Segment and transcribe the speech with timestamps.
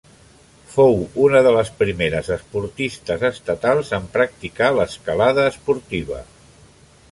[0.75, 0.95] Fou
[1.25, 6.27] una de les primeres esportistes estatals en practicar l'escalada esportiva.